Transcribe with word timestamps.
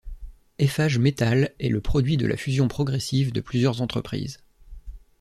Eiffage 0.57 0.97
Métal 0.97 1.53
est 1.59 1.69
le 1.69 1.79
produit 1.79 2.17
de 2.17 2.25
la 2.25 2.35
fusion 2.35 2.67
progressive 2.67 3.31
de 3.31 3.39
plusieurs 3.39 3.83
entreprises. 3.83 4.39